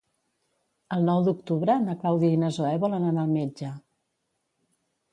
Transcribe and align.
El 0.97 1.05
nou 1.09 1.21
d'octubre 1.27 1.77
na 1.85 1.97
Clàudia 2.01 2.39
i 2.39 2.41
na 2.47 2.51
Zoè 2.59 2.75
volen 2.87 3.09
anar 3.13 3.29
al 3.29 3.33
metge. 3.39 3.75